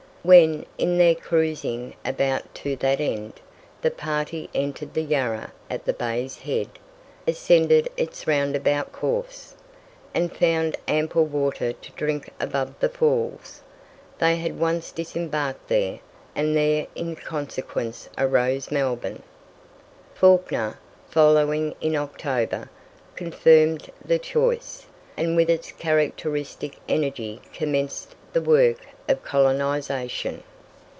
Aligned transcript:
When, 0.23 0.67
in 0.77 0.99
their 0.99 1.15
cruising 1.15 1.95
about 2.05 2.53
to 2.53 2.75
that 2.75 3.01
end, 3.01 3.33
the 3.81 3.89
party 3.89 4.51
entered 4.53 4.93
the 4.93 5.01
Yarra 5.01 5.51
at 5.67 5.85
the 5.85 5.93
Bay's 5.93 6.37
head, 6.41 6.67
ascended 7.27 7.89
its 7.97 8.27
roundabout 8.27 8.91
course, 8.91 9.55
and 10.13 10.31
found 10.31 10.77
ample 10.87 11.25
water 11.25 11.73
to 11.73 11.91
drink 11.93 12.29
above 12.39 12.79
"the 12.79 12.87
Falls," 12.89 13.61
they 14.19 14.39
at 14.45 14.53
once 14.53 14.91
disembarked 14.91 15.67
there, 15.69 16.01
and 16.35 16.55
there 16.55 16.85
in 16.93 17.15
consequence 17.15 18.07
arose 18.15 18.69
Melbourne. 18.69 19.23
Fawkner, 20.13 20.77
following 21.09 21.73
in 21.81 21.95
October, 21.95 22.69
confirmed 23.15 23.89
the 24.05 24.19
choice, 24.19 24.85
and 25.17 25.35
with 25.35 25.49
his 25.49 25.71
characteristic 25.71 26.77
energy 26.87 27.41
commenced 27.53 28.13
the 28.33 28.41
work 28.41 28.85
of 29.09 29.21
colonization. 29.23 30.41